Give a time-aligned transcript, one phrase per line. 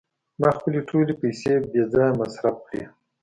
[0.41, 2.81] ما خپلې ټولې پیسې بې ځایه مصرف کړې.